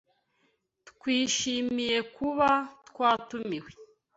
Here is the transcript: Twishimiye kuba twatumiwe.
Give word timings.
Twishimiye 0.87 1.97
kuba 2.15 2.49
twatumiwe. 2.87 3.69